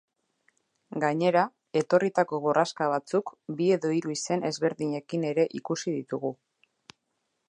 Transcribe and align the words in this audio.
Gainera, 1.01 1.43
etorritako 1.81 2.39
borraska 2.45 2.87
batzuk 2.93 3.31
bi 3.59 3.67
edo 3.77 3.93
hiru 3.97 4.13
izen 4.15 4.47
ezberdinekin 4.51 5.29
ere 5.33 5.47
ikusi 5.61 5.97
ditugu. 5.99 6.33